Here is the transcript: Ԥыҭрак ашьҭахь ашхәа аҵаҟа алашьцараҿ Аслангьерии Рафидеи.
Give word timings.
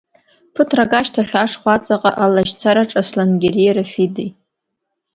Ԥыҭрак 0.53 0.91
ашьҭахь 0.99 1.35
ашхәа 1.43 1.71
аҵаҟа 1.77 2.11
алашьцараҿ 2.23 2.91
Аслангьерии 3.01 3.75
Рафидеи. 3.75 4.29